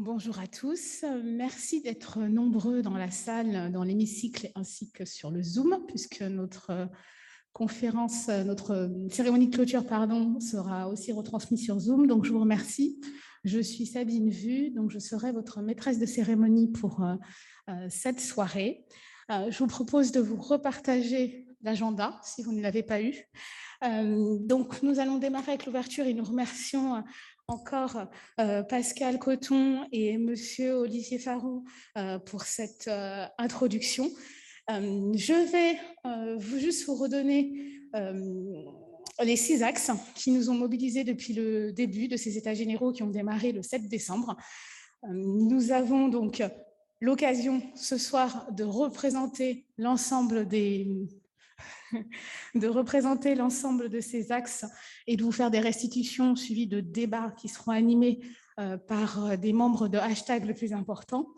Bonjour 0.00 0.38
à 0.38 0.46
tous. 0.46 1.04
Merci 1.24 1.82
d'être 1.82 2.20
nombreux 2.20 2.82
dans 2.82 2.96
la 2.96 3.10
salle, 3.10 3.72
dans 3.72 3.82
l'hémicycle 3.82 4.52
ainsi 4.54 4.92
que 4.92 5.04
sur 5.04 5.32
le 5.32 5.42
Zoom, 5.42 5.84
puisque 5.88 6.22
notre 6.22 6.88
conférence, 7.52 8.28
notre 8.28 8.90
cérémonie 9.10 9.48
de 9.48 9.54
clôture 9.54 9.84
pardon, 9.86 10.38
sera 10.40 10.88
aussi 10.88 11.12
retransmise 11.12 11.64
sur 11.64 11.78
Zoom. 11.78 12.06
Donc, 12.06 12.24
je 12.24 12.32
vous 12.32 12.40
remercie. 12.40 13.00
Je 13.44 13.60
suis 13.60 13.86
Sabine 13.86 14.30
Vu, 14.30 14.70
donc 14.70 14.90
je 14.90 14.98
serai 14.98 15.32
votre 15.32 15.60
maîtresse 15.60 15.98
de 15.98 16.06
cérémonie 16.06 16.70
pour 16.70 17.02
euh, 17.02 17.14
euh, 17.68 17.86
cette 17.88 18.20
soirée. 18.20 18.84
Euh, 19.30 19.50
je 19.50 19.58
vous 19.58 19.68
propose 19.68 20.12
de 20.12 20.20
vous 20.20 20.36
repartager 20.36 21.46
l'agenda 21.62 22.20
si 22.24 22.42
vous 22.42 22.52
ne 22.52 22.60
l'avez 22.60 22.82
pas 22.82 23.00
eu. 23.02 23.14
donc, 24.40 24.82
nous 24.82 24.98
allons 24.98 25.18
démarrer 25.18 25.52
avec 25.52 25.66
l'ouverture 25.66 26.06
et 26.06 26.14
nous 26.14 26.24
remercions 26.24 27.02
encore 27.48 28.06
euh, 28.40 28.62
Pascal 28.62 29.18
Coton 29.18 29.86
et 29.90 30.18
Monsieur 30.18 30.74
Olivier 30.74 31.18
Farou 31.18 31.64
euh, 31.96 32.18
pour 32.18 32.42
cette 32.42 32.88
euh, 32.88 33.26
introduction. 33.38 34.10
Je 34.68 35.50
vais 35.50 36.36
vous 36.36 36.58
juste 36.58 36.86
vous 36.86 36.94
redonner 36.94 37.80
les 39.22 39.36
six 39.36 39.62
axes 39.62 39.90
qui 40.14 40.30
nous 40.30 40.50
ont 40.50 40.54
mobilisés 40.54 41.04
depuis 41.04 41.32
le 41.32 41.72
début 41.72 42.08
de 42.08 42.16
ces 42.16 42.36
états 42.36 42.54
généraux 42.54 42.92
qui 42.92 43.02
ont 43.02 43.10
démarré 43.10 43.52
le 43.52 43.62
7 43.62 43.88
décembre. 43.88 44.36
nous 45.08 45.72
avons 45.72 46.08
donc 46.08 46.42
l'occasion 47.00 47.62
ce 47.74 47.96
soir 47.96 48.48
de 48.52 48.64
représenter 48.64 49.66
l'ensemble 49.78 50.46
des 50.46 51.08
de 52.54 52.68
représenter 52.68 53.34
l'ensemble 53.34 53.88
de 53.88 54.00
ces 54.00 54.32
axes 54.32 54.64
et 55.06 55.16
de 55.16 55.24
vous 55.24 55.32
faire 55.32 55.50
des 55.50 55.60
restitutions 55.60 56.36
suivies 56.36 56.66
de 56.66 56.80
débats 56.80 57.32
qui 57.36 57.48
seront 57.48 57.72
animés 57.72 58.20
euh, 58.58 58.76
par 58.76 59.24
euh, 59.24 59.36
des 59.36 59.52
membres 59.52 59.88
de 59.88 59.98
hashtag 59.98 60.46
le 60.46 60.54
plus 60.54 60.72
important. 60.72 61.28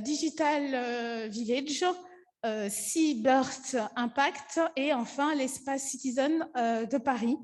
Digital 0.00 1.28
Village, 1.28 1.84
Seabirth 2.68 3.76
Impact 3.96 4.60
et 4.76 4.92
enfin 4.92 5.34
l'espace 5.34 5.88
Citizen 5.88 6.46
de 6.54 6.98
Paris, 6.98 7.36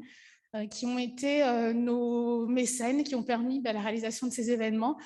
qui 0.70 0.86
ont 0.86 0.98
été 0.98 1.72
nos 1.74 2.46
mécènes, 2.46 3.04
qui 3.04 3.14
ont 3.14 3.22
permis 3.22 3.60
bah, 3.60 3.72
la 3.72 3.80
réalisation 3.80 4.26
de 4.26 4.32
ces 4.32 4.50
événements 4.50 4.96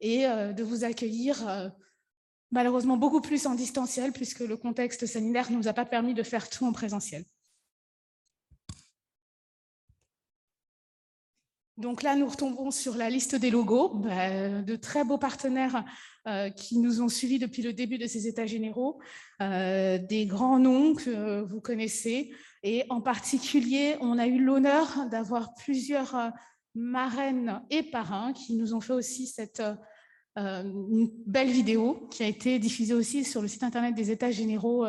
et 0.00 0.24
de 0.26 0.62
vous 0.62 0.84
accueillir 0.84 1.72
malheureusement 2.50 2.96
beaucoup 2.96 3.20
plus 3.20 3.46
en 3.46 3.54
distanciel 3.54 4.12
puisque 4.12 4.40
le 4.40 4.56
contexte 4.56 5.06
sanitaire 5.06 5.50
ne 5.50 5.56
nous 5.56 5.68
a 5.68 5.72
pas 5.72 5.84
permis 5.84 6.14
de 6.14 6.22
faire 6.22 6.48
tout 6.48 6.64
en 6.66 6.72
présentiel. 6.72 7.24
Donc 11.78 12.02
là, 12.02 12.14
nous 12.16 12.26
retombons 12.26 12.72
sur 12.72 12.96
la 12.96 13.08
liste 13.08 13.36
des 13.36 13.50
logos, 13.50 13.94
bah, 13.94 14.62
de 14.62 14.74
très 14.74 15.04
beaux 15.04 15.16
partenaires 15.16 15.84
euh, 16.26 16.50
qui 16.50 16.76
nous 16.78 17.00
ont 17.00 17.08
suivis 17.08 17.38
depuis 17.38 17.62
le 17.62 17.72
début 17.72 17.98
de 17.98 18.08
ces 18.08 18.26
états 18.26 18.46
généraux, 18.46 18.98
euh, 19.40 19.98
des 19.98 20.26
grands 20.26 20.58
noms 20.58 20.96
que 20.96 21.42
vous 21.42 21.60
connaissez. 21.60 22.32
Et 22.64 22.82
en 22.88 23.00
particulier, 23.00 23.96
on 24.00 24.18
a 24.18 24.26
eu 24.26 24.42
l'honneur 24.42 25.06
d'avoir 25.08 25.54
plusieurs 25.54 26.16
euh, 26.16 26.30
marraines 26.74 27.62
et 27.70 27.84
parrains 27.84 28.32
qui 28.32 28.56
nous 28.56 28.74
ont 28.74 28.80
fait 28.80 28.94
aussi 28.94 29.28
cette 29.28 29.62
belle 30.36 31.50
vidéo 31.50 32.06
qui 32.12 32.22
a 32.22 32.26
été 32.26 32.60
diffusée 32.60 32.94
aussi 32.94 33.24
sur 33.24 33.42
le 33.42 33.48
site 33.48 33.64
internet 33.64 33.96
des 33.96 34.12
états 34.12 34.30
généraux, 34.30 34.86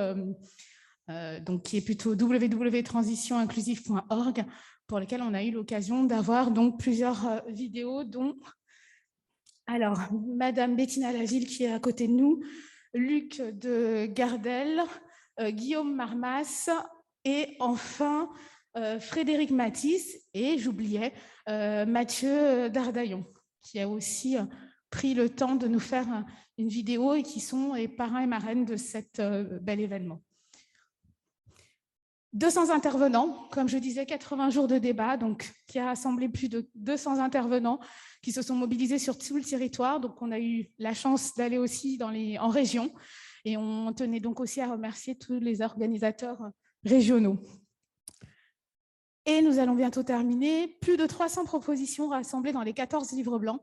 donc 1.42 1.64
qui 1.64 1.78
est 1.78 1.82
plutôt 1.82 2.14
www.transitioninclusive.org 2.14 4.46
pour 4.90 5.00
lesquels 5.00 5.22
on 5.22 5.36
a 5.36 5.44
eu 5.44 5.52
l'occasion 5.52 6.04
d'avoir 6.04 6.50
donc 6.50 6.80
plusieurs 6.80 7.28
euh, 7.28 7.40
vidéos, 7.48 8.04
dont 8.04 8.36
alors 9.68 10.00
Madame 10.36 10.76
Bettina 10.76 11.14
Laville 11.14 11.46
qui 11.46 11.64
est 11.64 11.72
à 11.72 11.80
côté 11.80 12.08
de 12.08 12.14
nous, 12.14 12.42
Luc 12.96 13.40
de 13.40 14.08
Gardel, 14.08 14.82
euh, 15.40 15.52
Guillaume 15.52 15.96
Marmas 15.96 16.70
et 17.24 17.56
enfin 17.60 18.30
euh, 18.78 19.00
Frédéric 19.00 19.52
Matisse 19.52 20.18
et 20.34 20.58
j'oubliais 20.58 21.14
Mathieu 21.48 22.70
Dardaillon 22.70 23.26
qui 23.64 23.80
a 23.80 23.90
aussi 23.90 24.38
pris 24.92 25.16
le 25.16 25.30
temps 25.30 25.56
de 25.56 25.68
nous 25.68 25.80
faire 25.80 26.24
une 26.60 26.68
vidéo 26.68 27.16
et 27.16 27.24
qui 27.24 27.40
sont 27.40 27.74
les 27.74 27.88
parrains 27.88 28.22
et 28.22 28.28
marraines 28.28 28.66
de 28.66 28.78
cet 28.78 29.20
bel 29.20 29.80
événement. 29.80 30.22
200 32.34 32.70
intervenants, 32.70 33.48
comme 33.52 33.68
je 33.68 33.78
disais, 33.78 34.06
80 34.06 34.52
jours 34.52 34.68
de 34.68 34.78
débat, 34.78 35.18
donc 35.18 35.52
qui 35.68 35.80
a 35.80 35.86
rassemblé 35.86 36.30
plus 36.30 36.48
de 36.48 36.70
200 36.76 37.20
intervenants 37.20 37.80
qui 38.22 38.32
se 38.32 38.42
sont 38.42 38.56
mobilisés 38.56 39.00
sur 39.00 39.18
tout 39.18 39.36
le 39.36 39.44
territoire. 39.44 40.00
Donc, 40.00 40.22
on 40.22 40.32
a 40.32 40.40
eu 40.40 40.70
la 40.78 40.94
chance 40.94 41.34
d'aller 41.36 41.58
aussi 41.58 42.00
en 42.40 42.50
région 42.50 42.92
et 43.46 43.58
on 43.58 43.92
tenait 43.94 44.20
donc 44.20 44.40
aussi 44.40 44.62
à 44.62 44.68
remercier 44.68 45.16
tous 45.16 45.40
les 45.40 45.62
organisateurs 45.62 46.52
régionaux. 46.84 47.40
Et 49.26 49.42
nous 49.42 49.58
allons 49.58 49.76
bientôt 49.76 50.04
terminer. 50.04 50.68
Plus 50.82 50.98
de 50.98 51.06
300 51.06 51.46
propositions 51.46 52.10
rassemblées 52.10 52.52
dans 52.52 52.64
les 52.64 52.74
14 52.74 53.12
livres 53.14 53.40
blancs. 53.40 53.62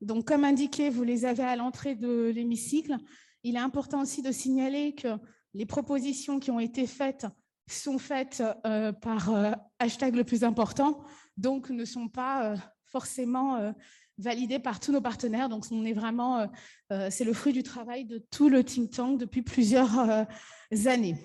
Donc, 0.00 0.26
comme 0.26 0.44
indiqué, 0.44 0.88
vous 0.88 1.04
les 1.04 1.26
avez 1.26 1.42
à 1.42 1.56
l'entrée 1.56 1.94
de 1.94 2.30
l'hémicycle. 2.34 2.96
Il 3.42 3.56
est 3.56 3.60
important 3.60 4.02
aussi 4.02 4.22
de 4.22 4.32
signaler 4.32 4.94
que 4.94 5.08
les 5.54 5.66
propositions 5.66 6.38
qui 6.38 6.50
ont 6.50 6.60
été 6.60 6.86
faites 6.86 7.26
sont 7.68 7.98
faites 7.98 8.42
euh, 8.64 8.92
par 8.92 9.34
euh, 9.34 9.52
hashtag 9.78 10.14
le 10.14 10.24
plus 10.24 10.44
important, 10.44 11.04
donc 11.36 11.70
ne 11.70 11.84
sont 11.84 12.08
pas 12.08 12.52
euh, 12.52 12.56
forcément 12.84 13.74
validées 14.16 14.58
par 14.58 14.80
tous 14.80 14.92
nos 14.92 15.00
partenaires. 15.00 15.48
Donc, 15.48 15.66
on 15.70 15.84
est 15.84 15.92
vraiment, 15.92 16.48
c'est 17.10 17.24
le 17.24 17.34
fruit 17.34 17.52
du 17.52 17.62
travail 17.62 18.06
de 18.06 18.24
tout 18.30 18.48
le 18.48 18.64
think 18.64 18.90
tank 18.90 19.18
depuis 19.18 19.42
plusieurs 19.42 20.26
années. 20.86 21.16